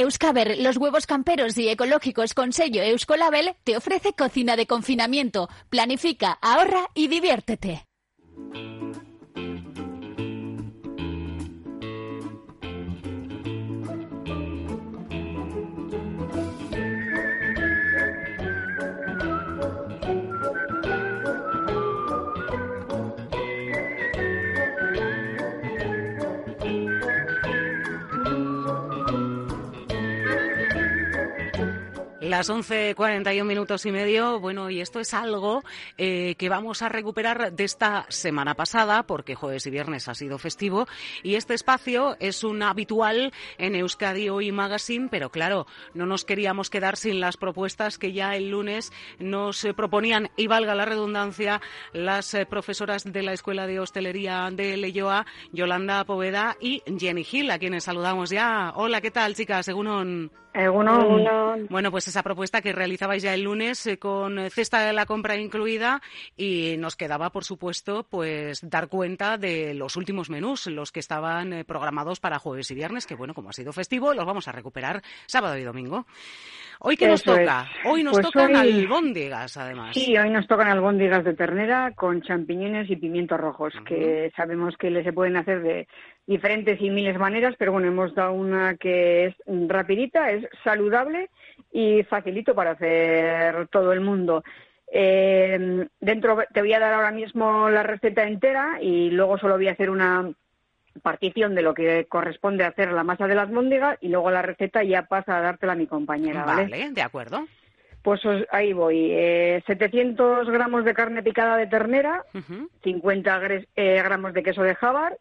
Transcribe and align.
Euskaber, 0.00 0.58
los 0.58 0.76
huevos 0.76 1.06
camperos 1.06 1.56
y 1.56 1.68
ecológicos 1.68 2.34
con 2.34 2.52
sello 2.52 2.82
Euskolabel, 2.82 3.54
te 3.62 3.76
ofrece 3.76 4.12
cocina 4.12 4.56
de 4.56 4.66
confinamiento. 4.66 5.48
Planifica, 5.70 6.32
ahorra 6.42 6.90
y 6.94 7.08
diviértete. 7.08 7.84
Las 32.36 32.50
11.41 32.50 33.44
minutos 33.44 33.86
y 33.86 33.92
medio. 33.92 34.40
Bueno, 34.40 34.68
y 34.68 34.80
esto 34.80 34.98
es 34.98 35.14
algo 35.14 35.62
eh, 35.96 36.34
que 36.36 36.48
vamos 36.48 36.82
a 36.82 36.88
recuperar 36.88 37.52
de 37.52 37.62
esta 37.62 38.06
semana 38.08 38.56
pasada, 38.56 39.04
porque 39.04 39.36
jueves 39.36 39.64
y 39.68 39.70
viernes 39.70 40.08
ha 40.08 40.16
sido 40.16 40.36
festivo. 40.38 40.88
Y 41.22 41.36
este 41.36 41.54
espacio 41.54 42.16
es 42.18 42.42
un 42.42 42.64
habitual 42.64 43.32
en 43.56 43.76
Euskadi 43.76 44.30
Hoy 44.30 44.50
Magazine, 44.50 45.06
pero 45.08 45.30
claro, 45.30 45.68
no 45.94 46.06
nos 46.06 46.24
queríamos 46.24 46.70
quedar 46.70 46.96
sin 46.96 47.20
las 47.20 47.36
propuestas 47.36 47.98
que 47.98 48.12
ya 48.12 48.34
el 48.34 48.50
lunes 48.50 48.92
nos 49.20 49.64
eh, 49.64 49.72
proponían, 49.72 50.28
y 50.36 50.48
valga 50.48 50.74
la 50.74 50.86
redundancia, 50.86 51.60
las 51.92 52.34
eh, 52.34 52.46
profesoras 52.46 53.04
de 53.04 53.22
la 53.22 53.32
Escuela 53.32 53.68
de 53.68 53.78
Hostelería 53.78 54.50
de 54.50 54.76
Leyoa, 54.76 55.24
Yolanda 55.52 56.02
Poveda 56.02 56.56
y 56.58 56.82
Jenny 56.98 57.22
Gil, 57.22 57.52
a 57.52 57.60
quienes 57.60 57.84
saludamos 57.84 58.30
ya. 58.30 58.72
Hola, 58.74 59.00
¿qué 59.00 59.12
tal, 59.12 59.36
chicas? 59.36 59.66
Según 59.66 60.32
bueno, 61.68 61.90
pues 61.90 62.06
esa 62.06 62.22
propuesta 62.24 62.60
que 62.60 62.72
realizabais 62.72 63.22
ya 63.22 63.34
el 63.34 63.44
lunes 63.44 63.86
eh, 63.86 63.98
con 63.98 64.50
cesta 64.50 64.84
de 64.84 64.92
la 64.92 65.06
compra 65.06 65.36
incluida 65.36 66.02
y 66.36 66.74
nos 66.78 66.96
quedaba, 66.96 67.30
por 67.30 67.44
supuesto, 67.44 68.04
pues 68.10 68.68
dar 68.68 68.88
cuenta 68.88 69.38
de 69.38 69.74
los 69.74 69.94
últimos 69.94 70.30
menús, 70.30 70.66
los 70.66 70.90
que 70.90 70.98
estaban 70.98 71.52
eh, 71.52 71.64
programados 71.64 72.18
para 72.18 72.40
jueves 72.40 72.70
y 72.72 72.74
viernes, 72.74 73.06
que 73.06 73.14
bueno, 73.14 73.34
como 73.34 73.50
ha 73.50 73.52
sido 73.52 73.72
festivo, 73.72 74.12
los 74.12 74.26
vamos 74.26 74.48
a 74.48 74.52
recuperar 74.52 75.02
sábado 75.26 75.56
y 75.56 75.62
domingo. 75.62 76.06
Hoy 76.80 76.96
qué 76.96 77.06
nos 77.06 77.22
toca? 77.22 77.66
Hoy 77.84 78.02
nos 78.02 78.14
pues 78.14 78.26
tocan 78.26 78.56
albóndigas, 78.56 79.56
además. 79.56 79.94
Sí, 79.94 80.16
hoy 80.16 80.30
nos 80.30 80.46
tocan 80.46 80.68
albóndigas 80.68 81.24
de 81.24 81.34
ternera 81.34 81.92
con 81.92 82.20
champiñones 82.22 82.90
y 82.90 82.96
pimientos 82.96 83.38
rojos, 83.38 83.72
que 83.86 84.32
sabemos 84.36 84.74
que 84.76 85.02
se 85.02 85.12
pueden 85.12 85.36
hacer 85.36 85.62
de 85.62 85.86
diferentes 86.26 86.80
y 86.80 86.90
miles 86.90 87.18
maneras, 87.18 87.54
pero 87.58 87.72
bueno, 87.72 87.88
hemos 87.88 88.14
dado 88.14 88.32
una 88.32 88.76
que 88.76 89.26
es 89.26 89.34
rapidita, 89.46 90.30
es 90.30 90.46
saludable 90.62 91.30
y 91.72 92.02
facilito 92.04 92.54
para 92.54 92.72
hacer 92.72 93.68
todo 93.68 93.92
el 93.92 94.00
mundo. 94.00 94.42
Eh, 94.90 95.86
dentro 96.00 96.38
te 96.52 96.60
voy 96.60 96.72
a 96.72 96.78
dar 96.78 96.94
ahora 96.94 97.10
mismo 97.10 97.68
la 97.68 97.82
receta 97.82 98.26
entera 98.26 98.78
y 98.80 99.10
luego 99.10 99.38
solo 99.38 99.56
voy 99.56 99.68
a 99.68 99.72
hacer 99.72 99.90
una 99.90 100.30
partición 101.02 101.54
de 101.54 101.62
lo 101.62 101.74
que 101.74 102.06
corresponde 102.08 102.64
hacer 102.64 102.92
la 102.92 103.02
masa 103.02 103.26
de 103.26 103.34
las 103.34 103.50
móndigas 103.50 103.98
y 104.00 104.08
luego 104.08 104.30
la 104.30 104.42
receta 104.42 104.84
ya 104.84 105.02
pasa 105.02 105.36
a 105.36 105.40
dártela 105.40 105.72
a 105.72 105.76
mi 105.76 105.86
compañera, 105.86 106.44
¿vale? 106.44 106.62
Vale, 106.64 106.90
de 106.90 107.02
acuerdo. 107.02 107.46
Pues 108.02 108.20
ahí 108.52 108.72
voy. 108.72 109.08
Eh, 109.10 109.62
700 109.66 110.48
gramos 110.50 110.84
de 110.84 110.94
carne 110.94 111.22
picada 111.22 111.56
de 111.56 111.66
ternera, 111.66 112.22
50 112.82 113.40
eh, 113.74 114.02
gramos 114.04 114.34
de 114.34 114.42
queso 114.42 114.62
de 114.62 114.74
jabar, 114.74 115.16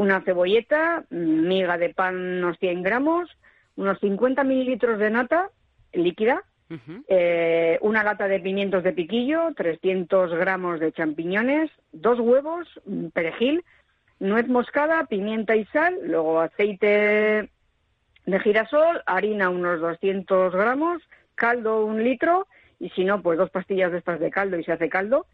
una 0.00 0.22
cebolleta, 0.22 1.04
miga 1.10 1.76
de 1.76 1.90
pan 1.90 2.16
unos 2.38 2.58
100 2.58 2.82
gramos, 2.82 3.28
unos 3.76 4.00
50 4.00 4.44
mililitros 4.44 4.98
de 4.98 5.10
nata 5.10 5.50
líquida, 5.92 6.42
eh, 7.06 7.78
una 7.82 8.02
lata 8.02 8.26
de 8.26 8.40
pimientos 8.40 8.82
de 8.82 8.94
piquillo, 8.94 9.52
300 9.54 10.32
gramos 10.36 10.80
de 10.80 10.92
champiñones, 10.92 11.70
dos 11.92 12.18
huevos, 12.18 12.66
perejil, 13.12 13.62
nuez 14.20 14.48
moscada, 14.48 15.04
pimienta 15.04 15.54
y 15.54 15.66
sal, 15.66 15.98
luego 16.02 16.40
aceite 16.40 17.50
de 18.24 18.40
girasol, 18.40 19.02
harina 19.04 19.50
unos 19.50 19.80
200 19.80 20.54
gramos, 20.54 21.02
caldo 21.34 21.84
un 21.84 22.02
litro 22.02 22.46
y 22.80 22.88
si 22.90 23.04
no, 23.04 23.20
pues 23.20 23.38
dos 23.38 23.50
pastillas 23.50 23.92
de 23.92 23.98
estas 23.98 24.18
de 24.18 24.30
caldo 24.30 24.58
y 24.58 24.64
se 24.64 24.72
hace 24.72 24.88
caldo, 24.88 25.26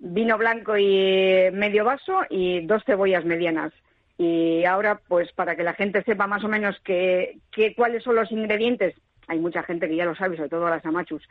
vino 0.00 0.36
blanco 0.36 0.76
y 0.76 1.48
medio 1.52 1.84
vaso 1.84 2.22
y 2.28 2.66
dos 2.66 2.82
cebollas 2.84 3.24
medianas. 3.24 3.72
Y 4.18 4.64
ahora, 4.64 5.00
pues 5.06 5.32
para 5.32 5.54
que 5.54 5.62
la 5.62 5.74
gente 5.74 6.02
sepa 6.02 6.26
más 6.26 6.42
o 6.42 6.48
menos 6.48 6.78
que, 6.80 7.38
cuáles 7.76 8.02
son 8.02 8.16
los 8.16 8.30
ingredientes, 8.32 8.96
hay 9.28 9.38
mucha 9.38 9.62
gente 9.62 9.88
que 9.88 9.94
ya 9.94 10.04
lo 10.04 10.16
sabe, 10.16 10.36
sobre 10.36 10.48
todo 10.48 10.68
las 10.68 10.84
amachus, 10.84 11.22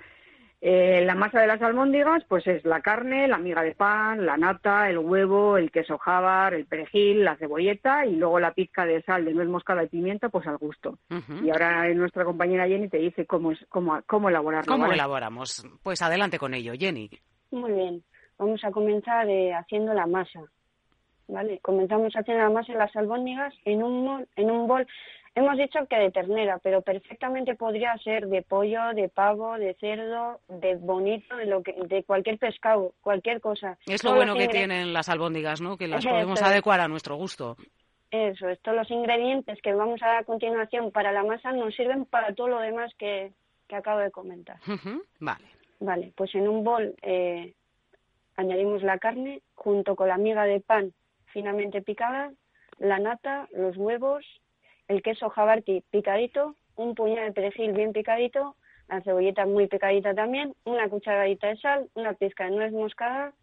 eh, 0.65 1.03
la 1.03 1.13
masa 1.13 1.41
de 1.41 1.47
las 1.47 1.61
albóndigas, 1.61 2.23
pues 2.29 2.47
es 2.47 2.63
la 2.63 2.79
carne, 2.79 3.27
la 3.27 3.37
miga 3.37 3.61
de 3.63 3.75
pan, 3.75 4.25
la 4.25 4.37
nata, 4.37 4.89
el 4.89 4.97
huevo, 4.97 5.57
el 5.57 5.71
queso 5.71 5.97
jabar, 5.97 6.53
el 6.53 6.65
perejil, 6.65 7.25
la 7.25 7.35
cebolleta 7.35 8.05
y 8.05 8.15
luego 8.15 8.39
la 8.39 8.53
pizca 8.53 8.85
de 8.85 9.01
sal, 9.01 9.25
de 9.25 9.33
nuez 9.33 9.49
moscada 9.49 9.83
y 9.83 9.89
pimienta, 9.89 10.29
pues 10.29 10.47
al 10.47 10.55
gusto. 10.55 10.97
Y 11.43 11.49
ahora 11.49 11.93
nuestra 11.93 12.23
compañera 12.23 12.65
Jenny 12.65 12.87
te 12.87 12.99
dice 12.99 13.25
cómo, 13.25 13.51
cómo, 13.67 14.01
cómo 14.07 14.29
elaborarlo. 14.29 14.71
¿Cómo 14.71 14.89
elaboramos? 14.89 15.67
Pues 15.83 16.01
adelante 16.01 16.39
con 16.39 16.53
ello, 16.53 16.71
Jenny. 16.79 17.09
Muy 17.51 17.73
bien. 17.73 18.01
Vamos 18.37 18.63
a 18.63 18.71
comenzar 18.71 19.27
eh, 19.27 19.53
haciendo 19.53 19.93
la 19.93 20.07
masa. 20.07 20.39
¿Vale? 21.27 21.59
Comenzamos 21.61 22.13
haciendo 22.13 22.41
la 22.41 22.49
masa 22.49 22.71
de 22.71 22.79
las 22.79 22.95
albóndigas 22.95 23.53
en 23.65 23.83
un, 23.83 24.25
en 24.37 24.49
un 24.49 24.65
bol 24.65 24.87
Hemos 25.35 25.57
dicho 25.57 25.79
que 25.89 25.95
de 25.95 26.11
ternera, 26.11 26.59
pero 26.59 26.81
perfectamente 26.81 27.55
podría 27.55 27.97
ser 27.97 28.27
de 28.27 28.43
pollo, 28.43 28.93
de 28.93 29.09
pavo, 29.09 29.57
de 29.57 29.73
cerdo, 29.75 30.39
de 30.47 30.75
bonito, 30.75 31.35
de, 31.35 31.45
lo 31.45 31.63
que, 31.63 31.73
de 31.73 32.03
cualquier 32.03 32.37
pescado, 32.37 32.93
cualquier 33.01 33.41
cosa. 33.41 33.77
Es 33.87 34.03
lo 34.03 34.13
bueno 34.13 34.35
que 34.35 34.47
tienen 34.47 34.93
las 34.93 35.09
albóndigas, 35.09 35.59
¿no? 35.59 35.75
Que 35.75 35.87
las 35.87 36.05
podemos 36.05 36.41
adecuar 36.41 36.81
a 36.81 36.87
nuestro 36.87 37.15
gusto. 37.15 37.57
Eso, 38.11 38.47
estos 38.47 38.75
los 38.75 38.91
ingredientes 38.91 39.59
que 39.63 39.73
vamos 39.73 40.03
a 40.03 40.07
dar 40.07 40.17
a 40.17 40.23
continuación 40.23 40.91
para 40.91 41.11
la 41.11 41.23
masa 41.23 41.51
nos 41.51 41.75
sirven 41.75 42.05
para 42.05 42.35
todo 42.35 42.49
lo 42.49 42.59
demás 42.59 42.93
que, 42.99 43.31
que 43.67 43.75
acabo 43.75 43.99
de 44.01 44.11
comentar. 44.11 44.57
Vale. 45.19 45.45
Vale, 45.79 46.13
pues 46.15 46.33
en 46.35 46.47
un 46.47 46.63
bol 46.63 46.95
eh, 47.01 47.55
añadimos 48.37 48.83
la 48.83 48.99
carne 48.99 49.41
junto 49.55 49.95
con 49.95 50.09
la 50.09 50.17
miga 50.17 50.45
de 50.45 50.59
pan 50.59 50.93
finamente 51.25 51.81
picada, 51.81 52.31
la 52.77 52.99
nata, 52.99 53.47
los 53.51 53.75
huevos, 53.77 54.23
el 54.93 55.01
queso 55.01 55.29
jabarti 55.29 55.83
picadito, 55.89 56.55
un 56.75 56.95
puñado 56.95 57.25
de 57.25 57.33
perejil 57.33 57.73
bien 57.73 57.93
picadito, 57.93 58.55
la 58.87 59.01
cebolleta 59.01 59.45
muy 59.45 59.67
picadita 59.67 60.13
también, 60.13 60.55
una 60.65 60.87
cucharadita 60.89 61.47
de 61.47 61.57
sal, 61.57 61.89
una 61.95 62.13
pizca 62.13 62.45
de 62.45 62.51
nuez 62.51 62.71
moscada 62.71 63.33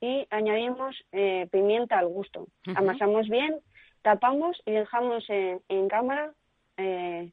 y 0.00 0.26
añadimos 0.30 0.96
eh, 1.12 1.48
pimienta 1.50 1.98
al 1.98 2.08
gusto. 2.08 2.46
Amasamos 2.74 3.28
bien, 3.28 3.58
tapamos 4.02 4.60
y 4.66 4.72
dejamos 4.72 5.24
en, 5.28 5.88
cámara 5.88 6.32
eh, 6.76 7.30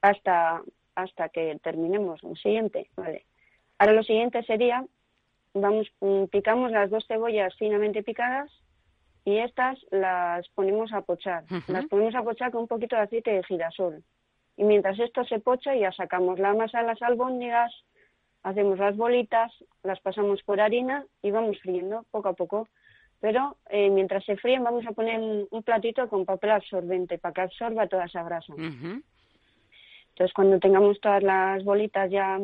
hasta, 0.00 0.62
hasta 0.94 1.28
que 1.30 1.58
terminemos. 1.62 2.22
Lo 2.22 2.36
siguiente, 2.36 2.88
vale. 2.96 3.24
Ahora 3.78 3.94
lo 3.94 4.02
siguiente 4.02 4.42
sería, 4.44 4.84
vamos, 5.52 5.90
mm, 6.00 6.24
picamos 6.24 6.70
las 6.70 6.90
dos 6.90 7.06
cebollas 7.06 7.54
finamente 7.56 8.02
picadas, 8.02 8.50
y 9.24 9.38
estas 9.38 9.78
las 9.90 10.46
ponemos 10.50 10.92
a 10.92 11.00
pochar. 11.00 11.44
Las 11.68 11.86
ponemos 11.86 12.14
a 12.14 12.22
pochar 12.22 12.50
con 12.50 12.62
un 12.62 12.68
poquito 12.68 12.96
de 12.96 13.02
aceite 13.02 13.32
de 13.32 13.42
girasol. 13.44 14.02
Y 14.56 14.64
mientras 14.64 14.98
esto 14.98 15.24
se 15.24 15.40
pocha, 15.40 15.74
ya 15.74 15.90
sacamos 15.92 16.38
la 16.38 16.54
masa 16.54 16.80
de 16.80 16.86
las 16.86 17.02
albóndigas, 17.02 17.72
hacemos 18.42 18.78
las 18.78 18.96
bolitas, 18.96 19.52
las 19.82 20.00
pasamos 20.00 20.42
por 20.42 20.60
harina 20.60 21.04
y 21.22 21.30
vamos 21.30 21.58
friendo 21.60 22.04
poco 22.10 22.28
a 22.28 22.32
poco. 22.34 22.68
Pero 23.20 23.56
eh, 23.70 23.88
mientras 23.88 24.24
se 24.24 24.36
fríen 24.36 24.62
vamos 24.62 24.86
a 24.86 24.92
poner 24.92 25.18
un, 25.18 25.62
platito 25.62 26.08
con 26.08 26.26
papel 26.26 26.50
absorbente 26.50 27.18
para 27.18 27.32
que 27.32 27.40
absorba 27.40 27.86
toda 27.86 28.04
esa 28.04 28.22
grasa. 28.22 28.52
Entonces 28.54 30.34
cuando 30.34 30.58
tengamos 30.60 31.00
todas 31.00 31.22
las 31.22 31.64
bolitas 31.64 32.10
ya 32.10 32.38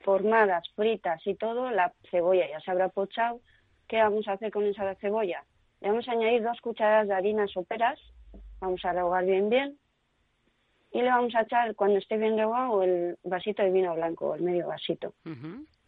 formadas, 0.00 0.68
fritas 0.74 1.24
y 1.26 1.36
todo, 1.36 1.70
la 1.70 1.92
cebolla 2.10 2.48
ya 2.50 2.60
se 2.60 2.72
habrá 2.72 2.88
pochado. 2.88 3.40
¿Qué 3.86 3.98
vamos 3.98 4.26
a 4.26 4.32
hacer 4.32 4.50
con 4.50 4.64
esa 4.66 4.92
cebolla? 4.96 5.44
Le 5.80 5.88
vamos 5.88 6.08
a 6.08 6.12
añadir 6.12 6.42
dos 6.42 6.60
cucharadas 6.60 7.08
de 7.08 7.14
harina 7.14 7.46
soperas. 7.48 7.98
Vamos 8.60 8.84
a 8.84 8.92
rehogar 8.92 9.24
bien 9.24 9.48
bien. 9.50 9.78
y 10.92 11.02
le 11.02 11.10
vamos 11.10 11.34
a 11.34 11.42
echar 11.42 11.74
cuando 11.74 11.98
esté 11.98 12.16
bien 12.16 12.38
rehogado 12.38 12.82
el 12.82 13.18
vasito 13.22 13.62
de 13.62 13.70
vino 13.70 13.94
blanco, 13.94 14.34
el 14.34 14.42
medio 14.42 14.68
vasito, 14.68 15.12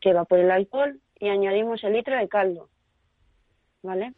que 0.00 0.12
va 0.12 0.24
por 0.26 0.38
el 0.38 0.50
alcohol 0.50 1.00
y 1.18 1.28
añadimos 1.28 1.82
el 1.82 1.94
litro 1.94 2.16
de 2.16 2.28
caldo, 2.28 2.68
¿vale? 3.82 4.12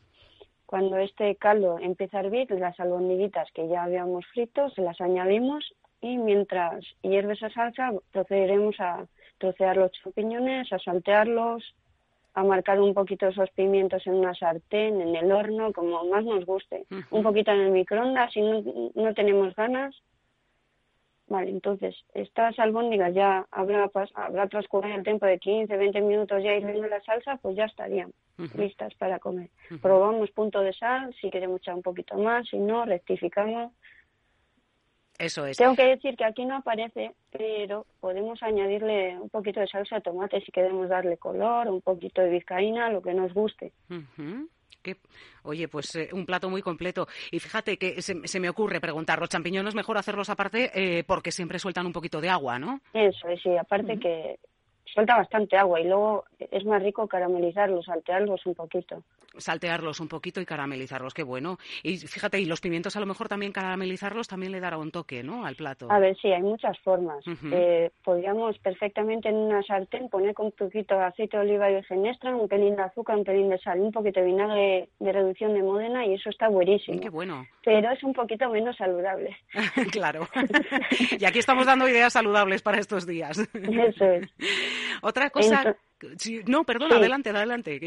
Cuando 0.66 0.96
este 0.98 1.36
caldo 1.36 1.78
empieza 1.78 2.18
a 2.18 2.20
hervir, 2.22 2.50
las 2.50 2.78
albondiguitas 2.80 3.48
que 3.52 3.68
ya 3.68 3.84
habíamos 3.84 4.26
frito 4.26 4.68
se 4.70 4.82
las 4.82 5.00
añadimos 5.00 5.74
y 6.00 6.16
mientras 6.18 6.84
hierve 7.02 7.34
esa 7.34 7.50
salsa 7.50 7.92
procederemos 8.12 8.78
a 8.80 9.06
trocear 9.38 9.76
los 9.76 9.92
champiñones, 9.92 10.72
a 10.72 10.78
saltearlos, 10.78 11.74
a 12.34 12.44
marcar 12.44 12.80
un 12.80 12.94
poquito 12.94 13.28
esos 13.28 13.50
pimientos 13.50 14.06
en 14.06 14.14
una 14.14 14.34
sartén, 14.34 15.00
en 15.00 15.16
el 15.16 15.32
horno, 15.32 15.72
como 15.72 16.04
más 16.04 16.24
nos 16.24 16.44
guste. 16.44 16.86
Un 17.10 17.22
poquito 17.22 17.50
en 17.50 17.60
el 17.60 17.70
microondas 17.70 18.32
si 18.32 18.40
no, 18.40 18.62
no 18.94 19.14
tenemos 19.14 19.54
ganas. 19.54 19.94
Vale, 21.26 21.50
entonces, 21.50 21.94
estas 22.12 22.58
albóndigas 22.58 23.14
ya 23.14 23.46
habrá, 23.52 23.88
habrá 24.14 24.48
transcurrido 24.48 24.96
el 24.96 25.04
tiempo 25.04 25.26
de 25.26 25.38
15, 25.38 25.76
20 25.76 26.00
minutos 26.00 26.42
ya 26.42 26.54
hirviendo 26.54 26.88
la 26.88 27.00
salsa, 27.02 27.36
pues 27.36 27.54
ya 27.56 27.66
estarían 27.66 28.12
listas 28.56 28.92
para 28.94 29.20
comer. 29.20 29.48
Probamos 29.80 30.30
punto 30.32 30.60
de 30.60 30.72
sal, 30.72 31.14
si 31.20 31.30
queremos 31.30 31.60
echar 31.60 31.76
un 31.76 31.82
poquito 31.82 32.16
más, 32.16 32.48
si 32.48 32.58
no, 32.58 32.84
rectificamos 32.84 33.72
eso 35.20 35.44
es. 35.44 35.58
Tengo 35.58 35.76
que 35.76 35.84
decir 35.84 36.16
que 36.16 36.24
aquí 36.24 36.46
no 36.46 36.56
aparece, 36.56 37.12
pero 37.30 37.84
podemos 38.00 38.42
añadirle 38.42 39.18
un 39.18 39.28
poquito 39.28 39.60
de 39.60 39.66
salsa 39.66 39.96
de 39.96 40.02
tomate 40.02 40.40
si 40.40 40.50
queremos 40.50 40.88
darle 40.88 41.18
color, 41.18 41.68
un 41.68 41.82
poquito 41.82 42.22
de 42.22 42.30
vizcaína, 42.30 42.88
lo 42.88 43.02
que 43.02 43.12
nos 43.12 43.32
guste. 43.34 43.70
oye, 45.42 45.68
pues 45.68 45.94
eh, 45.96 46.08
un 46.12 46.24
plato 46.24 46.48
muy 46.48 46.62
completo. 46.62 47.06
Y 47.30 47.38
fíjate 47.38 47.76
que 47.76 48.00
se, 48.00 48.40
me 48.40 48.48
ocurre 48.48 48.80
preguntar, 48.80 49.20
los 49.20 49.28
champiñones 49.28 49.74
mejor 49.74 49.98
hacerlos 49.98 50.30
aparte 50.30 50.70
eh, 50.74 51.04
porque 51.04 51.32
siempre 51.32 51.58
sueltan 51.58 51.86
un 51.86 51.92
poquito 51.92 52.20
de 52.22 52.30
agua, 52.30 52.58
¿no? 52.58 52.80
Eso, 52.94 53.28
sí, 53.42 53.54
aparte 53.58 53.98
que 53.98 54.38
suelta 54.92 55.16
bastante 55.16 55.56
agua 55.56 55.80
y 55.80 55.84
luego 55.84 56.24
es 56.38 56.64
más 56.64 56.82
rico 56.82 57.06
caramelizarlos, 57.06 57.84
saltearlos 57.86 58.44
un 58.46 58.54
poquito. 58.54 59.02
Saltearlos 59.36 60.00
un 60.00 60.08
poquito 60.08 60.40
y 60.40 60.46
caramelizarlos, 60.46 61.14
qué 61.14 61.22
bueno. 61.22 61.58
Y 61.82 61.98
fíjate, 61.98 62.40
y 62.40 62.46
los 62.46 62.60
pimientos 62.60 62.96
a 62.96 63.00
lo 63.00 63.06
mejor 63.06 63.28
también 63.28 63.52
caramelizarlos 63.52 64.26
también 64.26 64.52
le 64.52 64.60
dará 64.60 64.78
un 64.78 64.90
toque, 64.90 65.22
¿no? 65.22 65.46
Al 65.46 65.54
plato. 65.54 65.90
A 65.90 65.98
ver, 65.98 66.16
sí, 66.20 66.32
hay 66.32 66.42
muchas 66.42 66.78
formas. 66.80 67.24
Eh, 67.52 67.90
podríamos 68.02 68.58
perfectamente 68.58 69.28
en 69.28 69.36
una 69.36 69.62
sartén 69.62 70.08
poner 70.08 70.34
con 70.34 70.46
un 70.46 70.52
poquito 70.52 70.96
de 70.96 71.04
aceite 71.04 71.36
de 71.36 71.44
oliva 71.44 71.70
y 71.70 71.74
virgen 71.74 72.06
extra, 72.06 72.34
un 72.34 72.48
pelín 72.48 72.76
de 72.76 72.82
azúcar, 72.82 73.16
un 73.16 73.24
pelín 73.24 73.50
de 73.50 73.58
sal, 73.58 73.80
un 73.80 73.92
poquito 73.92 74.20
de 74.20 74.26
vinagre 74.26 74.88
de 74.98 75.12
reducción 75.12 75.54
de 75.54 75.62
Módena 75.62 76.04
y 76.06 76.14
eso 76.14 76.30
está 76.30 76.48
buenísimo. 76.48 77.00
Qué 77.00 77.10
bueno. 77.10 77.46
Pero 77.64 77.90
es 77.92 78.02
un 78.02 78.12
poquito 78.12 78.48
menos 78.48 78.76
saludable. 78.76 79.36
claro. 79.92 80.26
y 81.18 81.24
aquí 81.24 81.38
estamos 81.38 81.66
dando 81.66 81.88
ideas 81.88 82.12
saludables 82.12 82.62
para 82.62 82.78
estos 82.78 83.06
días. 83.06 83.38
eso 83.38 84.04
es. 84.04 84.28
Otra 85.02 85.30
cosa... 85.30 85.76
no, 86.46 86.64
perdón, 86.64 86.92
adelante, 86.92 87.30
adelante. 87.30 87.80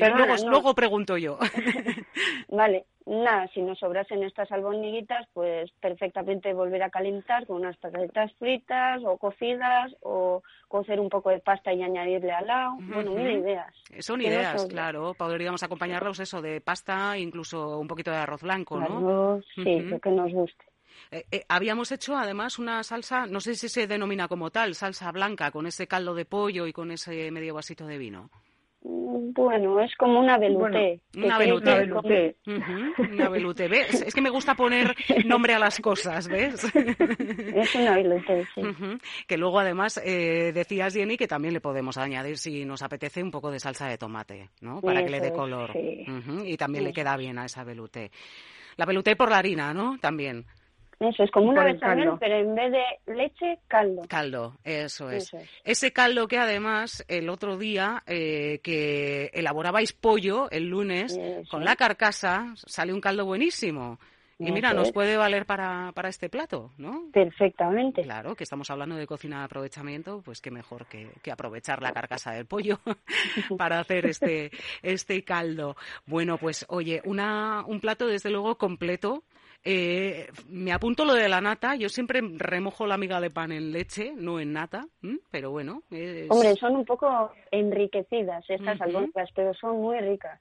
luego, 0.46 0.74
pregunto 0.74 1.18
yo. 1.18 1.38
vale, 2.50 2.86
nada, 3.06 3.48
si 3.54 3.62
nos 3.62 3.80
sobrasen 3.80 4.24
estas 4.24 4.52
albondiguitas, 4.52 5.28
pues 5.34 5.72
perfectamente 5.82 6.54
volver 6.54 6.84
a 6.84 6.90
calentar 6.90 7.46
con 7.48 7.58
unas 7.58 7.78
patatas 7.78 8.32
fritas 8.34 9.02
o 9.06 9.18
cocidas 9.18 9.96
o 10.02 10.44
cocer 10.68 11.00
un 11.00 11.10
poco 11.10 11.30
de 11.30 11.40
pasta 11.40 11.74
y 11.74 11.82
añadirle 11.82 12.32
al 12.32 12.48
lado. 12.48 12.78
Bueno, 12.82 13.12
mil 13.12 13.32
ideas. 13.32 13.74
Son 14.00 14.22
ideas, 14.22 14.66
claro. 14.68 15.14
Podríamos 15.14 15.64
acompañarlos 15.64 16.20
eso 16.20 16.42
de 16.42 16.62
pasta, 16.62 17.18
incluso 17.18 17.80
un 17.80 17.88
poquito 17.88 18.12
de 18.12 18.18
arroz 18.18 18.42
blanco, 18.42 18.80
¿no? 18.80 18.98
Arroz, 18.98 19.46
sí, 19.56 19.80
lo 19.82 20.00
que 20.00 20.10
nos 20.10 20.32
guste. 20.32 20.73
Eh, 21.12 21.26
eh, 21.32 21.46
habíamos 21.48 21.92
hecho 21.92 22.16
además 22.16 22.60
una 22.60 22.84
salsa, 22.84 23.26
no 23.26 23.40
sé 23.40 23.56
si 23.56 23.70
se 23.70 23.88
denomina 23.88 24.28
como 24.28 24.50
tal, 24.52 24.76
salsa 24.76 25.12
blanca, 25.12 25.52
con 25.52 25.68
ese 25.68 25.88
caldo 25.88 26.14
de 26.14 26.26
pollo 26.26 26.68
y 26.68 26.74
con 26.74 26.92
ese 26.92 27.32
medio 27.32 27.54
vasito 27.54 27.86
de 27.86 27.98
vino. 27.98 28.30
Bueno, 28.86 29.80
es 29.80 29.96
como 29.96 30.20
una 30.20 30.38
veluté. 30.38 31.00
una 31.16 31.38
veluté. 31.38 32.36
una 32.98 33.30
veluté. 33.30 33.68
¿Ves? 33.70 34.02
Es 34.02 34.14
que 34.14 34.22
me 34.22 34.30
gusta 34.30 34.56
poner 34.56 34.94
nombre 35.26 35.54
a 35.54 35.60
las 35.60 35.80
cosas, 35.80 36.28
¿ves? 36.28 36.64
es 36.76 37.76
una 37.76 37.96
veluté, 37.96 38.46
sí. 38.54 38.62
Que 39.26 39.38
luego 39.38 39.60
además 39.60 40.02
eh, 40.04 40.52
decías, 40.54 40.94
Jenny, 40.94 41.16
que 41.16 41.28
también 41.28 41.54
le 41.54 41.62
podemos 41.62 41.98
añadir, 41.98 42.38
si 42.38 42.66
nos 42.66 42.82
apetece, 42.84 43.24
un 43.24 43.32
poco 43.32 43.52
de 43.52 43.60
salsa 43.60 43.88
de 43.88 43.98
tomate, 43.98 44.50
¿no? 44.60 44.82
Para 44.82 45.04
que 45.04 45.12
le 45.12 45.22
dé 45.22 45.32
color. 45.32 45.72
Y 45.76 46.58
también 46.58 46.84
le 46.84 46.94
queda 46.94 47.16
bien 47.16 47.40
a 47.40 47.46
esa 47.46 47.64
veluté. 47.64 48.12
La 48.76 48.86
veluté 48.86 49.16
por 49.16 49.30
la 49.30 49.38
harina, 49.38 49.74
¿no? 49.74 49.98
También. 50.00 50.46
Eso 51.04 51.24
es 51.24 51.32
como 51.32 51.50
una 51.50 51.64
bechamel, 51.66 52.12
pero 52.20 52.36
en 52.38 52.56
vez 52.56 52.72
de 52.72 53.14
leche, 53.14 53.60
caldo. 53.68 54.04
Caldo, 54.08 54.54
eso 54.64 55.10
es. 55.10 55.32
Ese 55.64 55.92
caldo 55.92 56.28
que 56.28 56.38
además 56.38 57.04
el 57.08 57.30
otro 57.30 57.58
día 57.58 58.04
eh, 58.08 58.60
que 58.64 59.30
elaborabais 59.34 59.94
pollo 59.94 60.50
el 60.50 60.70
lunes 60.70 61.20
con 61.50 61.64
la 61.66 61.76
carcasa, 61.76 62.54
sale 62.56 62.94
un 62.94 63.02
caldo 63.02 63.26
buenísimo. 63.26 64.00
Y 64.40 64.52
mira, 64.52 64.74
nos 64.74 64.92
puede 64.92 65.16
valer 65.16 65.46
para, 65.46 65.92
para 65.94 66.10
este 66.10 66.30
plato, 66.30 66.72
¿no? 66.78 67.06
Perfectamente. 67.14 68.02
Claro, 68.02 68.36
que 68.36 68.44
estamos 68.44 68.70
hablando 68.70 68.96
de 68.96 69.08
cocina 69.08 69.40
de 69.40 69.46
aprovechamiento, 69.46 70.22
pues 70.22 70.42
qué 70.42 70.52
mejor 70.52 70.86
que, 70.88 71.10
que 71.22 71.32
aprovechar 71.32 71.82
la 71.82 71.94
carcasa 71.94 72.32
del 72.32 72.46
pollo 72.46 72.80
para 73.58 73.80
hacer 73.80 74.06
este, 74.06 74.52
este 74.82 75.24
caldo. 75.24 75.76
Bueno, 76.06 76.38
pues 76.38 76.66
oye, 76.70 77.02
una, 77.06 77.64
un 77.66 77.80
plato 77.80 78.08
desde 78.08 78.32
luego 78.32 78.58
completo 78.58 79.24
eh, 79.64 80.28
me 80.50 80.74
apunto 80.74 81.06
lo 81.06 81.14
de 81.14 81.30
la 81.30 81.42
nata. 81.42 81.76
Yo 81.76 81.90
siempre 81.90 82.22
remojo 82.22 82.86
la 82.86 82.98
miga 82.98 83.22
de 83.22 83.30
pan 83.30 83.52
en 83.52 83.72
leche, 83.72 84.14
no 84.16 84.40
en 84.40 84.54
nata, 84.54 84.88
pero 85.32 85.52
bueno. 85.52 85.84
Hombre, 86.30 86.56
son 86.56 86.76
un 86.76 86.86
poco 86.86 87.32
enriquecidas 87.52 88.44
estas 88.50 88.80
uh 88.80 89.12
pero 89.36 89.54
son 89.54 89.78
muy 89.78 90.00
ricas. 90.00 90.40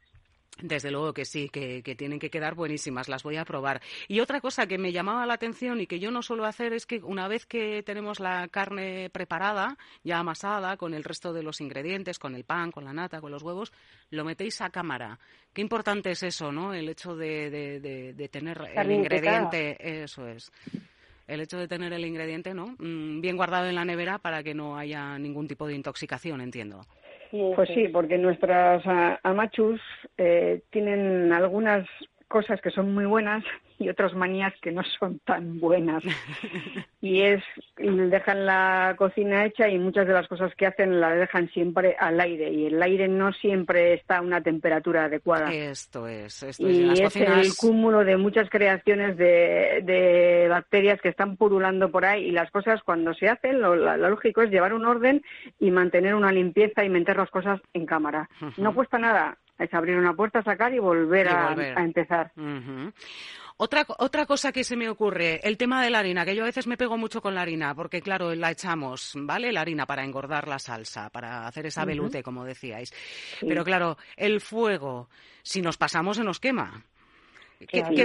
Desde 0.60 0.90
luego 0.90 1.12
que 1.12 1.25
sí, 1.25 1.49
que, 1.49 1.82
tienen 1.96 2.19
que 2.19 2.31
quedar 2.31 2.54
buenísimas, 2.54 3.08
las 3.08 3.22
voy 3.22 3.37
a 3.37 3.44
probar. 3.44 3.81
Y 4.06 4.20
otra 4.20 4.40
cosa 4.40 4.66
que 4.66 4.78
me 4.78 4.93
llamaba 4.93 5.26
la 5.26 5.34
atención 5.34 5.81
y 5.81 5.87
que 5.87 5.99
yo 5.99 6.10
no 6.10 6.22
suelo 6.22 6.44
hacer 6.44 6.72
es 6.72 6.87
que 6.87 6.99
una 7.02 7.26
vez 7.26 7.46
que 7.46 7.82
tenemos 7.82 8.20
la 8.20 8.46
carne 8.49 9.08
preparada, 9.10 9.78
ya 10.04 10.19
amasada, 10.19 10.76
con 10.76 10.94
el 10.94 11.04
resto 11.04 11.32
de 11.32 11.43
los 11.43 11.60
ingredientes, 11.60 12.19
con 12.19 12.34
el 12.34 12.44
pan, 12.44 12.70
con 12.70 12.84
la 12.84 12.93
nata, 12.93 13.20
con 13.20 13.32
los 13.32 13.43
huevos, 13.43 13.72
lo 14.10 14.25
metéis 14.25 14.60
a 14.60 14.70
cámara. 14.70 15.19
Qué 15.52 15.62
importante 15.62 16.10
es 16.10 16.22
eso, 16.22 16.52
¿no? 16.52 16.75
El 16.75 16.88
hecho 16.88 17.16
de, 17.16 17.50
de, 17.50 18.28
tener 18.28 18.62
el 18.76 18.90
ingrediente, 18.93 20.02
eso 20.02 20.28
es 20.28 20.52
el 21.28 21.40
hecho 21.40 21.56
de 21.56 21.69
tener 21.69 21.93
el 21.93 22.04
ingrediente 22.04 22.52
no 22.52 22.75
mm, 22.78 23.20
bien 23.20 23.37
guardado 23.37 23.66
en 23.66 23.76
la 23.76 23.84
nevera 23.84 24.19
para 24.19 24.43
que 24.43 24.54
no 24.54 24.76
haya 24.76 25.16
ningún 25.18 25.47
tipo 25.47 25.66
de 25.66 25.75
intoxicación 25.75 26.40
entiendo 26.40 26.85
pues 27.56 27.70
sí, 27.74 27.88
porque 27.88 28.18
nuestras 28.18 28.82
amachus 29.22 29.80
eh, 30.18 30.62
tienen 30.70 31.32
algunas 31.32 31.86
cosas 32.32 32.62
que 32.62 32.70
son 32.70 32.94
muy 32.94 33.04
buenas 33.04 33.44
y 33.78 33.90
otras 33.90 34.14
manías 34.14 34.54
que 34.62 34.72
no 34.72 34.82
son 34.98 35.18
tan 35.18 35.60
buenas. 35.60 36.02
y 37.02 37.20
es, 37.20 37.42
dejan 37.76 38.46
la 38.46 38.94
cocina 38.96 39.44
hecha 39.44 39.68
y 39.68 39.78
muchas 39.78 40.06
de 40.06 40.14
las 40.14 40.26
cosas 40.28 40.54
que 40.54 40.66
hacen 40.66 40.98
la 40.98 41.14
dejan 41.14 41.50
siempre 41.50 41.94
al 41.98 42.18
aire 42.18 42.50
y 42.50 42.66
el 42.66 42.82
aire 42.82 43.06
no 43.06 43.34
siempre 43.34 43.92
está 43.92 44.16
a 44.18 44.22
una 44.22 44.40
temperatura 44.40 45.04
adecuada. 45.04 45.52
Esto 45.52 46.08
es, 46.08 46.42
esto 46.42 46.66
y 46.66 46.90
es. 46.92 47.16
el 47.16 47.54
cúmulo 47.54 48.02
de 48.02 48.16
muchas 48.16 48.48
creaciones 48.48 49.18
de, 49.18 50.46
bacterias 50.48 51.02
que 51.02 51.10
están 51.10 51.36
purulando 51.36 51.90
por 51.90 52.06
ahí 52.06 52.28
y 52.28 52.30
las 52.30 52.50
cosas 52.50 52.80
cuando 52.82 53.12
se 53.12 53.28
hacen, 53.28 53.60
lo, 53.60 53.76
lógico 53.76 54.40
es 54.40 54.50
llevar 54.50 54.72
un 54.72 54.86
orden 54.86 55.22
y 55.60 55.70
mantener 55.70 56.14
una 56.14 56.32
limpieza 56.32 56.82
y 56.82 56.88
meter 56.88 57.18
las 57.18 57.30
cosas 57.30 57.60
en 57.74 57.84
cámara. 57.84 58.30
No 58.62 58.74
cuesta 58.74 58.96
nada, 58.96 59.38
es 59.59 59.73
abrir 59.75 59.97
una 59.97 60.14
puerta, 60.14 60.42
sacar 60.42 60.73
y 60.75 60.78
volver, 60.78 61.28
A, 61.28 61.54
empezar. 61.78 62.32
Otra, 63.59 63.85
otra 63.99 64.26
cosa 64.26 64.50
que 64.50 64.64
se 64.64 64.76
me 64.76 64.88
ocurre, 64.88 65.40
el 65.44 65.56
tema 65.56 65.85
de 65.85 65.90
la 65.90 66.00
harina, 66.00 66.25
que 66.25 66.35
yo 66.35 66.42
a 66.42 66.47
veces 66.47 66.66
me 66.66 66.76
pego 66.76 66.97
mucho 66.97 67.21
con 67.23 67.35
la 67.35 67.42
harina, 67.42 67.75
porque 67.75 68.00
claro, 68.00 68.35
la 68.35 68.50
echamos, 68.50 69.12
¿vale? 69.14 69.52
La 69.52 69.61
harina 69.61 69.87
para 69.87 70.04
engordar 70.04 70.49
la 70.49 70.59
salsa, 70.59 71.11
para 71.11 71.47
hacer 71.47 71.66
esa 71.66 71.85
velute, 71.85 72.23
como 72.23 72.44
decíais. 72.44 72.92
Pero 73.40 73.62
claro, 73.64 73.99
el 74.16 74.40
fuego, 74.40 75.09
si 75.42 75.62
nos 75.62 75.76
pasamos 75.76 76.16
se 76.16 76.25
nos 76.25 76.40
quema. 76.40 76.85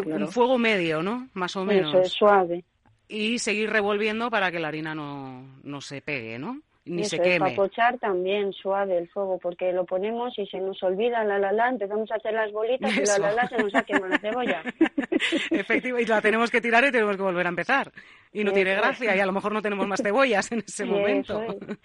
Un 0.06 0.28
fuego 0.28 0.58
medio, 0.60 1.02
¿no? 1.02 1.30
Más 1.34 1.56
o 1.56 1.66
menos. 1.66 1.94
Eso 1.94 2.02
es 2.02 2.12
suave. 2.12 2.64
Y 3.08 3.40
seguir 3.40 3.72
revolviendo 3.72 4.30
para 4.30 4.52
que 4.52 4.60
la 4.60 4.68
harina 4.68 4.94
no, 4.94 5.60
no 5.64 5.82
se 5.82 6.02
pegue, 6.02 6.38
¿no? 6.38 6.62
Ni 6.88 7.02
Eso 7.02 7.12
se 7.12 7.18
queme. 7.18 7.36
Es, 7.36 7.40
para 7.40 7.56
pochar 7.56 8.00
también 8.00 8.54
suave 8.54 8.98
el 8.98 9.08
fuego, 9.10 9.38
porque 9.40 9.72
lo 9.72 9.86
ponemos 9.86 10.38
y 10.38 10.46
se 10.48 10.60
nos 10.60 10.82
olvida 10.84 11.24
la 11.24 11.40
la 11.40 11.52
la, 11.52 11.70
empezamos 11.70 12.12
a 12.12 12.16
hacer 12.16 12.34
las 12.34 12.52
bolitas 12.52 12.96
y 12.96 13.06
la 13.06 13.18
la 13.20 13.32
la 13.34 13.48
se 13.48 13.58
nos 13.58 13.74
ha 13.76 13.84
quemado 13.84 14.08
la 14.08 14.18
cebolla. 14.20 14.64
Efectivamente, 15.52 16.04
y 16.04 16.06
la 16.06 16.22
tenemos 16.22 16.52
que 16.52 16.62
tirar 16.62 16.86
y 16.86 16.92
tenemos 16.92 17.16
que 17.16 17.24
volver 17.24 17.46
a 17.46 17.50
empezar. 17.50 17.92
Y 18.34 18.44
no 18.44 18.52
tiene 18.52 18.76
gracia, 18.76 19.16
y 19.16 19.20
a 19.20 19.26
lo 19.26 19.32
mejor 19.32 19.52
no 19.54 19.62
tenemos 19.62 19.88
más 19.88 20.02
cebollas 20.02 20.52
en 20.52 20.60
ese 20.60 20.86
momento. 20.86 21.44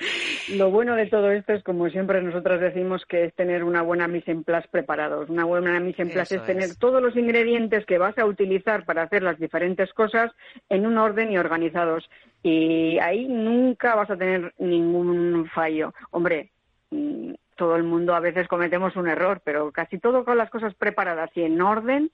Lo 0.50 0.70
bueno 0.70 0.96
de 0.96 1.06
todo 1.06 1.30
esto 1.30 1.52
es, 1.52 1.62
como 1.62 1.88
siempre 1.88 2.20
nosotras 2.20 2.60
decimos, 2.60 3.04
que 3.06 3.24
es 3.24 3.34
tener 3.34 3.64
una 3.64 3.82
buena 3.82 4.08
mise 4.08 4.32
en 4.32 4.44
place 4.44 4.68
preparados. 4.70 5.30
Una 5.30 5.44
buena 5.44 5.78
mise 5.80 6.02
en 6.02 6.10
place 6.10 6.36
es 6.36 6.44
tener 6.44 6.74
todos 6.76 7.00
los 7.00 7.16
ingredientes 7.16 7.86
que 7.86 7.98
vas 7.98 8.18
a 8.18 8.26
utilizar 8.26 8.84
para 8.84 9.02
hacer 9.02 9.22
las 9.22 9.38
diferentes 9.38 9.92
cosas 9.92 10.32
en 10.68 10.84
un 10.84 10.98
orden 10.98 11.30
y 11.32 11.38
organizados 11.38 12.08
Y 12.42 12.98
ahí 12.98 13.26
nunca 13.28 13.94
vas 13.94 14.10
a 14.10 14.16
tener 14.16 14.52
ningún 14.58 15.48
fallo. 15.54 15.94
Hombre, 16.10 16.50
mm, 16.90 17.32
todo 17.56 17.76
el 17.76 17.84
mundo 17.84 18.14
a 18.14 18.20
veces 18.20 18.48
cometemos 18.48 18.96
un 18.96 19.08
error, 19.08 19.40
pero 19.44 19.70
casi 19.70 19.98
todo 19.98 20.24
con 20.24 20.36
las 20.38 20.50
cosas 20.50 20.74
preparadas 20.74 21.30
y 21.36 21.42
en 21.42 21.60
orden, 21.60 22.10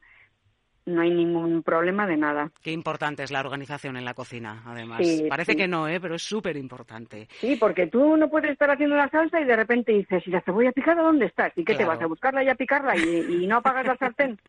no 0.89 1.03
hay 1.03 1.11
ningún 1.11 1.63
problema 1.63 2.07
de 2.07 2.17
nada. 2.17 2.51
Qué 2.63 2.73
importante 2.73 3.23
es 3.23 3.31
la 3.31 3.41
organización 3.41 3.97
en 3.97 4.05
la 4.05 4.15
cocina, 4.15 4.63
además. 4.67 5.01
Parece 5.29 5.55
que 5.55 5.69
no, 5.69 5.87
¿eh? 5.87 6.01
pero 6.01 6.15
es 6.15 6.23
súper 6.23 6.57
importante. 6.57 7.29
Sí, 7.41 7.57
porque 7.57 7.87
tú 7.87 8.17
no 8.17 8.29
puedes 8.29 8.51
estar 8.51 8.71
haciendo 8.71 8.97
la 8.97 9.09
salsa 9.11 9.41
y 9.41 9.45
de 9.45 9.57
repente 9.57 9.93
dices, 9.93 10.27
¿y 10.27 10.31
la 10.31 10.41
cebolla 10.41 10.73
picada 10.73 11.03
dónde 11.03 11.27
estás? 11.27 11.53
¿Y 11.57 11.65
qué 11.65 11.75
te 11.75 11.85
vas 11.85 12.01
a 12.01 12.07
buscarla 12.07 12.43
y 12.43 12.49
a 12.49 12.55
picarla 12.55 12.97
y, 12.97 13.43
y 13.43 13.47
no 13.47 13.59
apagas 13.59 13.87
la 13.87 13.97
sartén? 13.97 14.39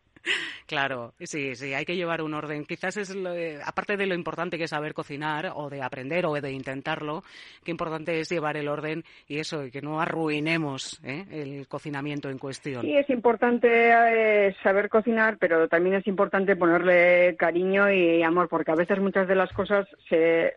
Claro, 0.66 1.14
sí, 1.18 1.54
sí, 1.56 1.74
hay 1.74 1.84
que 1.84 1.96
llevar 1.96 2.22
un 2.22 2.34
orden. 2.34 2.64
Quizás 2.64 2.96
es, 2.96 3.16
aparte 3.64 3.96
de 3.96 4.06
lo 4.06 4.14
importante 4.14 4.56
que 4.56 4.64
es 4.64 4.70
saber 4.70 4.94
cocinar 4.94 5.52
o 5.54 5.68
de 5.68 5.82
aprender 5.82 6.26
o 6.26 6.34
de 6.34 6.52
intentarlo, 6.52 7.24
qué 7.64 7.70
importante 7.70 8.20
es 8.20 8.28
llevar 8.28 8.56
el 8.56 8.68
orden 8.68 9.02
y 9.26 9.38
eso, 9.38 9.64
y 9.64 9.70
que 9.70 9.82
no 9.82 10.00
arruinemos 10.00 11.00
¿eh? 11.04 11.24
el 11.30 11.66
cocinamiento 11.66 12.30
en 12.30 12.38
cuestión. 12.38 12.82
Sí, 12.82 12.96
es 12.96 13.10
importante 13.10 13.68
eh, 13.68 14.54
saber 14.62 14.88
cocinar, 14.88 15.38
pero 15.38 15.68
también 15.68 15.96
es 15.96 16.06
importante 16.06 16.56
ponerle 16.56 17.36
cariño 17.36 17.90
y 17.90 18.22
amor, 18.22 18.48
porque 18.48 18.70
a 18.70 18.76
veces 18.76 19.00
muchas 19.00 19.26
de 19.26 19.34
las 19.34 19.52
cosas 19.52 19.88
se, 20.08 20.54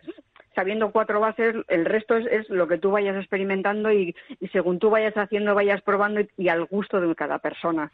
sabiendo 0.55 0.91
cuatro 0.91 1.19
bases, 1.19 1.55
el 1.67 1.85
resto 1.85 2.15
es, 2.15 2.49
lo 2.49 2.67
que 2.67 2.77
tú 2.77 2.91
vayas 2.91 3.15
experimentando 3.17 3.91
y, 3.91 4.15
según 4.51 4.79
tú 4.79 4.89
vayas 4.89 5.15
haciendo, 5.15 5.55
vayas 5.55 5.81
probando 5.81 6.21
y, 6.37 6.49
al 6.49 6.65
gusto 6.65 6.99
de 6.99 7.13
cada 7.15 7.39
persona. 7.39 7.91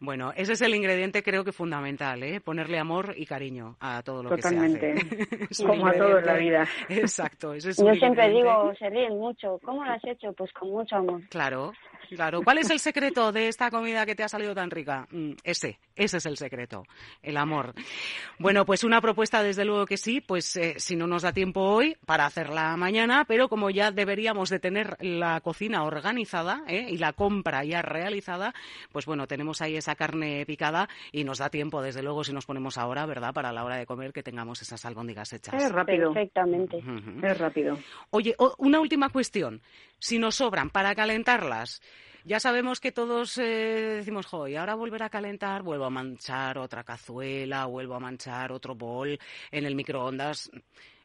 Bueno, 0.00 0.32
ese 0.36 0.52
es 0.52 0.62
el 0.62 0.74
ingrediente 0.74 1.22
creo 1.22 1.44
que 1.44 1.52
fundamental, 1.52 2.22
¿eh? 2.22 2.40
ponerle 2.40 2.78
amor 2.78 3.14
y 3.16 3.26
cariño 3.26 3.76
a 3.80 4.02
todo 4.02 4.22
lo 4.22 4.30
que 4.30 4.42
se 4.42 4.56
hace. 4.56 4.94
como 5.66 5.86
a 5.86 5.92
todo 5.92 6.18
en 6.18 6.26
la 6.26 6.34
vida. 6.34 6.68
Exacto. 6.88 7.54
Ese 7.54 7.70
es 7.70 7.76
Yo 7.78 7.94
siempre 7.94 8.28
digo, 8.30 8.72
se 8.78 8.90
ríen 8.90 9.18
mucho. 9.18 9.58
¿Cómo 9.64 9.84
lo 9.84 9.90
has 9.90 10.04
hecho? 10.04 10.32
Pues 10.32 10.52
con 10.52 10.70
mucho 10.70 10.96
amor. 10.96 11.20
Claro, 11.28 11.72
Claro, 12.08 12.42
¿cuál 12.42 12.58
es 12.58 12.70
el 12.70 12.80
secreto 12.80 13.32
de 13.32 13.48
esta 13.48 13.70
comida 13.70 14.06
que 14.06 14.14
te 14.14 14.22
ha 14.22 14.28
salido 14.28 14.54
tan 14.54 14.70
rica? 14.70 15.06
Mm, 15.10 15.32
ese, 15.42 15.78
ese 15.96 16.16
es 16.18 16.26
el 16.26 16.36
secreto, 16.36 16.84
el 17.22 17.36
amor. 17.36 17.74
Bueno, 18.38 18.64
pues 18.64 18.84
una 18.84 19.00
propuesta 19.00 19.42
desde 19.42 19.64
luego 19.64 19.86
que 19.86 19.96
sí, 19.96 20.20
pues 20.20 20.56
eh, 20.56 20.74
si 20.78 20.96
no 20.96 21.06
nos 21.06 21.22
da 21.22 21.32
tiempo 21.32 21.60
hoy 21.60 21.96
para 22.06 22.26
hacerla 22.26 22.76
mañana, 22.76 23.24
pero 23.26 23.48
como 23.48 23.70
ya 23.70 23.90
deberíamos 23.90 24.50
de 24.50 24.58
tener 24.58 24.96
la 25.00 25.40
cocina 25.40 25.84
organizada 25.84 26.62
¿eh? 26.68 26.86
y 26.90 26.98
la 26.98 27.12
compra 27.12 27.64
ya 27.64 27.82
realizada, 27.82 28.54
pues 28.92 29.06
bueno, 29.06 29.26
tenemos 29.26 29.62
ahí 29.62 29.76
esa 29.76 29.94
carne 29.94 30.44
picada 30.46 30.88
y 31.12 31.24
nos 31.24 31.38
da 31.38 31.50
tiempo 31.50 31.82
desde 31.82 32.02
luego 32.02 32.24
si 32.24 32.32
nos 32.32 32.46
ponemos 32.46 32.78
ahora, 32.78 33.06
¿verdad? 33.06 33.32
Para 33.32 33.52
la 33.52 33.64
hora 33.64 33.76
de 33.76 33.86
comer 33.86 34.12
que 34.12 34.22
tengamos 34.22 34.62
esas 34.62 34.84
albóndigas 34.84 35.32
hechas. 35.32 35.54
Es 35.54 35.72
rápido. 35.72 36.12
Perfectamente. 36.12 36.82
Es 37.22 37.38
rápido. 37.38 37.78
Oye, 38.10 38.34
una 38.58 38.80
última 38.80 39.08
cuestión. 39.10 39.62
Si 39.98 40.18
nos 40.18 40.36
sobran 40.36 40.70
para 40.70 40.94
calentarlas, 40.94 41.80
ya 42.24 42.40
sabemos 42.40 42.80
que 42.80 42.90
todos 42.90 43.38
eh, 43.38 43.96
decimos, 43.98 44.26
jo, 44.26 44.48
y 44.48 44.56
ahora 44.56 44.74
volver 44.74 45.02
a 45.02 45.10
calentar, 45.10 45.62
vuelvo 45.62 45.84
a 45.84 45.90
manchar 45.90 46.58
otra 46.58 46.82
cazuela, 46.82 47.66
vuelvo 47.66 47.94
a 47.94 48.00
manchar 48.00 48.50
otro 48.50 48.74
bol 48.74 49.18
en 49.50 49.66
el 49.66 49.74
microondas. 49.74 50.50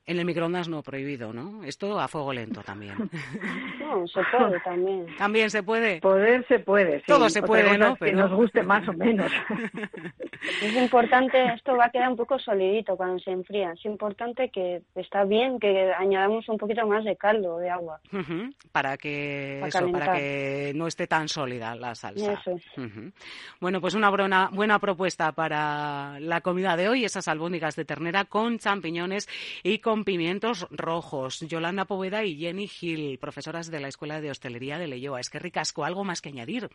En 0.06 0.18
el 0.18 0.26
microondas 0.26 0.68
no 0.68 0.82
prohibido, 0.82 1.34
¿no? 1.34 1.64
Esto 1.64 2.00
a 2.00 2.08
fuego 2.08 2.34
lento 2.34 2.62
también. 2.62 2.96
No, 3.90 4.08
se 4.08 4.22
puede 4.32 4.60
también. 4.60 5.08
También 5.18 5.50
se 5.50 5.64
puede. 5.64 6.00
Poder 6.00 6.46
se 6.48 6.60
puede, 6.60 7.00
sí. 7.00 7.06
Todo 7.08 7.28
se 7.28 7.42
puede, 7.42 7.76
¿no? 7.76 7.96
Que 7.96 8.12
nos 8.12 8.32
guste 8.32 8.62
más 8.62 8.88
o 8.88 8.94
menos. 8.94 9.32
Es 10.62 10.74
importante, 10.74 11.54
esto 11.54 11.76
va 11.76 11.86
a 11.86 11.90
quedar 11.90 12.10
un 12.10 12.16
poco 12.16 12.40
solidito 12.40 12.96
cuando 12.96 13.20
se 13.20 13.32
enfría. 13.32 13.74
Es 13.74 13.84
importante 13.84 14.50
que 14.50 14.82
está 14.96 15.26
bien 15.26 15.60
que 15.60 15.92
añadamos 15.92 16.48
un 16.48 16.58
poquito 16.58 16.88
más 16.88 17.04
de 17.04 17.18
caldo, 17.18 17.58
de 17.58 17.70
agua. 17.70 18.00
Para 18.72 18.96
que 18.96 19.60
eso, 19.66 19.92
para 19.92 20.14
que 20.14 20.72
no 20.76 20.88
esté 20.88 21.08
tan 21.08 21.28
sólida 21.28 21.76
la 21.76 21.94
salsa. 21.94 22.34
Eso. 22.34 22.58
Bueno, 23.60 23.82
pues 23.82 23.96
una 23.96 24.10
buena, 24.10 24.50
buena 24.54 24.80
propuesta 24.80 25.34
para 25.34 26.20
la 26.22 26.40
comida 26.40 26.78
de 26.78 26.88
hoy, 26.88 27.04
esas 27.04 27.28
albóndigas 27.28 27.76
de 27.76 27.84
ternera 27.84 28.24
con 28.24 28.60
champiñones 28.60 29.28
y 29.64 29.80
con 29.80 29.89
pimientos 29.98 30.68
rojos. 30.72 31.40
Yolanda 31.42 31.86
Poveda 31.86 32.24
y 32.24 32.38
Jenny 32.38 32.68
Gil, 32.68 33.18
profesoras 33.20 33.70
de 33.72 33.80
la 33.80 33.88
Escuela 33.88 34.22
de 34.22 34.32
Hostelería 34.32 34.78
de 34.78 34.88
Leyoa. 34.88 35.20
Es 35.20 35.30
que 35.30 35.40
ricasco, 35.40 35.84
¿algo 35.84 36.04
más 36.04 36.22
que 36.22 36.30
añadir? 36.30 36.70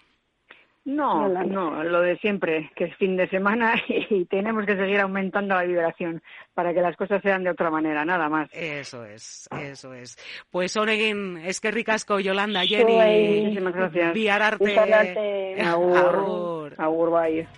No, 0.85 1.29
no, 1.29 1.83
lo 1.83 2.03
de 2.03 2.19
siempre, 2.19 2.71
que 2.77 2.85
es 2.85 2.97
fin 2.97 3.17
de 3.17 3.27
semana 3.31 3.75
y 3.89 4.27
tenemos 4.27 4.67
que 4.67 4.77
seguir 4.77 5.01
aumentando 5.01 5.55
la 5.55 5.65
vibración 5.65 6.23
para 6.53 6.75
que 6.75 6.83
las 6.83 6.95
cosas 6.97 7.23
sean 7.23 7.43
de 7.43 7.51
otra 7.51 7.71
manera, 7.71 8.05
nada 8.05 8.29
más. 8.29 8.51
Eso 8.53 9.05
es, 9.07 9.49
eso 9.59 9.95
es. 9.95 10.19
Pues 10.51 10.77
Oregin, 10.77 11.39
es 11.39 11.61
que 11.61 11.71
ricasco, 11.71 12.21
Yolanda, 12.21 12.67
Jenny. 12.67 13.45
Muchísimas 13.45 13.75
gracias. 13.75 14.13
Viararte. 14.13 15.61
Agur. 15.63 16.75
Agur, 16.77 17.11
bye. 17.11 17.49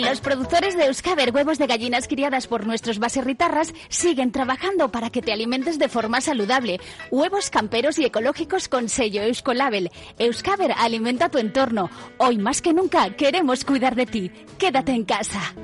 Los 0.00 0.20
productores 0.20 0.76
de 0.76 0.86
Euskaber 0.86 1.32
huevos 1.34 1.58
de 1.58 1.66
gallinas 1.66 2.06
criadas 2.06 2.46
por 2.46 2.66
nuestros 2.66 2.98
baserritarras 2.98 3.72
siguen 3.88 4.30
trabajando 4.30 4.90
para 4.90 5.10
que 5.10 5.22
te 5.22 5.32
alimentes 5.32 5.78
de 5.78 5.88
forma 5.88 6.20
saludable. 6.20 6.80
Huevos 7.10 7.50
camperos 7.50 7.98
y 7.98 8.04
ecológicos 8.04 8.68
con 8.68 8.88
sello 8.88 9.22
Euskolabel. 9.22 9.90
Euskaber 10.18 10.72
alimenta 10.76 11.30
tu 11.30 11.38
entorno. 11.38 11.88
Hoy 12.18 12.38
más 12.38 12.60
que 12.60 12.74
nunca 12.74 13.08
queremos 13.16 13.64
cuidar 13.64 13.94
de 13.94 14.06
ti. 14.06 14.30
Quédate 14.58 14.92
en 14.92 15.04
casa. 15.04 15.54